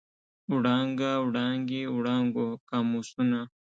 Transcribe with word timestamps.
وړانګه، 0.55 1.11
وړانګې، 1.25 1.81
وړانګو، 1.95 2.47
قاموسونه. 2.69 3.39